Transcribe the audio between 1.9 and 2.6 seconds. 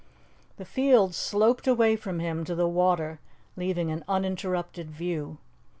from him to